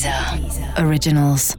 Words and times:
Deezer 0.00 0.82
Originals. 0.82 1.54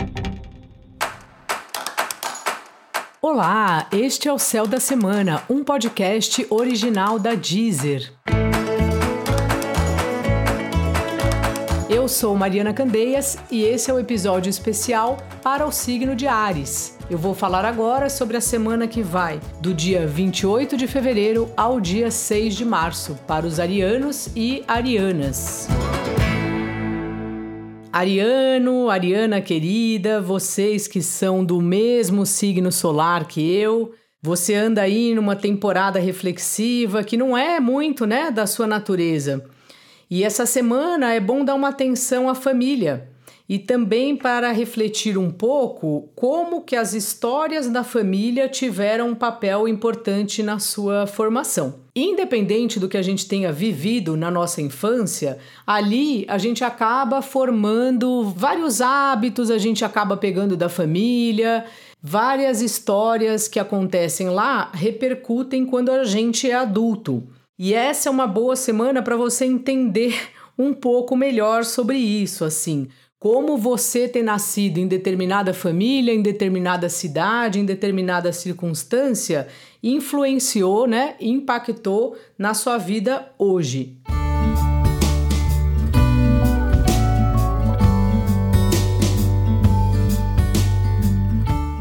Olá, 3.22 3.88
este 3.92 4.28
é 4.28 4.34
o 4.34 4.40
Céu 4.40 4.66
da 4.66 4.80
Semana, 4.80 5.44
um 5.48 5.64
podcast 5.64 6.48
original 6.50 7.20
da 7.20 7.36
Deezer. 7.36 8.12
Eu 11.88 12.08
sou 12.08 12.36
Mariana 12.36 12.74
Candeias 12.74 13.38
e 13.52 13.62
esse 13.62 13.92
é 13.92 13.94
o 13.94 14.00
episódio 14.00 14.50
especial 14.50 15.18
para 15.44 15.68
o 15.68 15.72
signo 15.72 16.16
de 16.16 16.26
Ares. 16.26 16.98
Eu 17.12 17.20
vou 17.20 17.36
falar 17.36 17.64
agora 17.64 18.10
sobre 18.10 18.38
a 18.38 18.42
semana 18.42 18.88
que 18.88 19.04
vai 19.04 19.40
do 19.60 19.72
dia 19.72 20.08
28 20.08 20.76
de 20.76 20.88
fevereiro 20.88 21.52
ao 21.56 21.80
dia 21.80 22.10
6 22.10 22.56
de 22.56 22.66
março 22.66 23.14
para 23.28 23.46
os 23.46 23.60
arianos 23.60 24.30
e 24.36 24.64
arianas. 24.68 25.68
Ariano, 27.94 28.90
Ariana 28.90 29.42
querida, 29.42 30.22
vocês 30.22 30.88
que 30.88 31.02
são 31.02 31.44
do 31.44 31.60
mesmo 31.60 32.26
signo 32.26 32.72
solar 32.72 33.28
que 33.28 33.54
eu, 33.54 33.94
você 34.22 34.56
anda 34.56 34.82
aí 34.82 35.14
numa 35.14 35.36
temporada 35.36 36.00
reflexiva 36.00 37.04
que 37.04 37.18
não 37.18 37.38
é 37.38 37.60
muito, 37.60 38.06
né, 38.06 38.32
da 38.32 38.48
sua 38.48 38.66
natureza. 38.66 39.44
E 40.10 40.24
essa 40.24 40.46
semana 40.46 41.14
é 41.14 41.20
bom 41.20 41.44
dar 41.44 41.54
uma 41.54 41.68
atenção 41.68 42.30
à 42.30 42.36
família 42.36 43.11
e 43.52 43.60
também 43.60 44.16
para 44.16 44.50
refletir 44.54 45.18
um 45.18 45.30
pouco 45.30 46.10
como 46.16 46.62
que 46.62 46.74
as 46.74 46.94
histórias 46.94 47.68
da 47.68 47.84
família 47.84 48.48
tiveram 48.48 49.10
um 49.10 49.14
papel 49.14 49.68
importante 49.68 50.42
na 50.42 50.58
sua 50.58 51.06
formação. 51.06 51.82
Independente 51.94 52.80
do 52.80 52.88
que 52.88 52.96
a 52.96 53.02
gente 53.02 53.28
tenha 53.28 53.52
vivido 53.52 54.16
na 54.16 54.32
nossa 54.32 54.62
infância, 54.62 55.38
ali 55.68 56.24
a 56.30 56.38
gente 56.38 56.64
acaba 56.64 57.22
formando 57.22 58.24
vários 58.24 58.80
hábitos, 58.80 59.52
a 59.52 59.58
gente 59.58 59.84
acaba 59.84 60.16
pegando 60.16 60.56
da 60.56 60.70
família, 60.70 61.66
várias 62.02 62.62
histórias 62.62 63.50
que 63.50 63.60
acontecem 63.60 64.30
lá 64.30 64.72
repercutem 64.74 65.66
quando 65.66 65.92
a 65.92 66.06
gente 66.06 66.50
é 66.50 66.54
adulto. 66.54 67.28
E 67.60 67.74
essa 67.74 68.08
é 68.08 68.12
uma 68.14 68.28
boa 68.28 68.56
semana 68.56 69.02
para 69.02 69.18
você 69.18 69.44
entender 69.44 70.18
um 70.58 70.74
pouco 70.74 71.18
melhor 71.18 71.66
sobre 71.66 71.98
isso, 71.98 72.46
assim 72.46 72.88
como 73.22 73.56
você 73.56 74.08
ter 74.08 74.24
nascido 74.24 74.80
em 74.80 74.88
determinada 74.88 75.54
família, 75.54 76.12
em 76.12 76.24
determinada 76.24 76.90
cidade, 76.90 77.60
em 77.60 77.66
determinada 77.66 78.34
circunstância, 78.34 79.48
influenciou, 79.84 80.88
né, 80.88 81.14
impactou 81.22 82.18
na 82.36 82.56
sua 82.56 82.80
vida 82.80 83.32
hoje. 83.38 83.96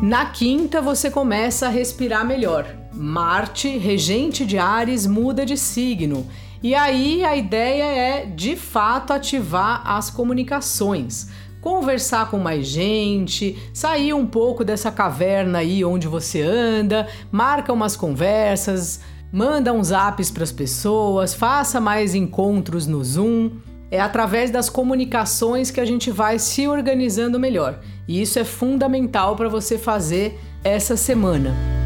Na 0.02 0.27
quinta, 0.27 0.83
você 0.83 1.11
começa 1.11 1.68
a 1.68 1.70
respirar 1.70 2.27
melhor. 2.27 2.80
Marte, 3.00 3.78
regente 3.78 4.44
de 4.44 4.58
Ares, 4.58 5.06
muda 5.06 5.44
de 5.46 5.56
signo 5.56 6.26
e 6.62 6.74
aí 6.74 7.24
a 7.24 7.34
ideia 7.34 7.84
é 7.84 8.26
de 8.26 8.54
fato 8.54 9.14
ativar 9.14 9.82
as 9.86 10.10
comunicações, 10.10 11.28
conversar 11.58 12.30
com 12.30 12.38
mais 12.38 12.66
gente, 12.66 13.56
sair 13.72 14.12
um 14.12 14.26
pouco 14.26 14.62
dessa 14.62 14.92
caverna 14.92 15.60
aí 15.60 15.82
onde 15.82 16.06
você 16.06 16.42
anda, 16.42 17.08
marca 17.32 17.72
umas 17.72 17.96
conversas, 17.96 19.00
manda 19.32 19.72
uns 19.72 19.90
apps 19.90 20.30
para 20.30 20.44
as 20.44 20.52
pessoas, 20.52 21.32
faça 21.32 21.80
mais 21.80 22.14
encontros 22.14 22.86
no 22.86 23.02
Zoom. 23.02 23.52
É 23.90 24.00
através 24.00 24.50
das 24.50 24.68
comunicações 24.68 25.70
que 25.70 25.80
a 25.80 25.84
gente 25.84 26.12
vai 26.12 26.38
se 26.38 26.68
organizando 26.68 27.40
melhor. 27.40 27.80
E 28.06 28.20
isso 28.20 28.38
é 28.38 28.44
fundamental 28.44 29.34
para 29.34 29.48
você 29.48 29.78
fazer 29.78 30.38
essa 30.62 30.96
semana. 30.96 31.80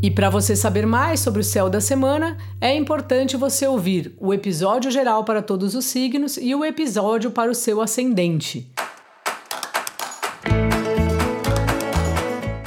E 0.00 0.10
para 0.10 0.30
você 0.30 0.54
saber 0.54 0.86
mais 0.86 1.20
sobre 1.20 1.40
o 1.40 1.44
céu 1.44 1.68
da 1.68 1.80
semana, 1.80 2.36
é 2.60 2.74
importante 2.74 3.36
você 3.36 3.66
ouvir 3.66 4.14
o 4.18 4.32
episódio 4.32 4.90
geral 4.90 5.24
para 5.24 5.42
todos 5.42 5.74
os 5.74 5.84
signos 5.84 6.36
e 6.36 6.54
o 6.54 6.64
episódio 6.64 7.30
para 7.30 7.50
o 7.50 7.54
seu 7.54 7.80
ascendente. 7.80 8.72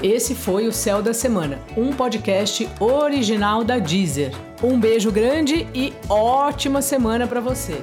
Esse 0.04 0.34
foi 0.34 0.68
o 0.68 0.74
Céu 0.74 1.02
da 1.02 1.14
Semana, 1.14 1.60
um 1.78 1.94
podcast 1.94 2.68
original 2.80 3.64
da 3.64 3.78
Deezer. 3.78 4.34
Um 4.62 4.80
beijo 4.80 5.12
grande 5.12 5.68
e 5.76 5.94
ótima 6.10 6.82
semana 6.82 7.28
para 7.28 7.40
você. 7.40 7.80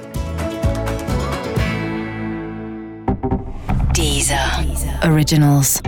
Deezer. 3.93 4.65
Deezer. 4.65 5.11
Originals. 5.11 5.81